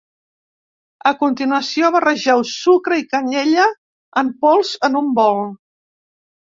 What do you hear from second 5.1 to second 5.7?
bol.